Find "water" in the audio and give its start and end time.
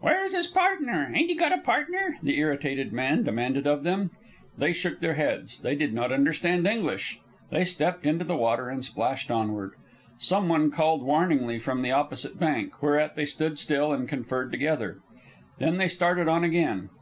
8.34-8.70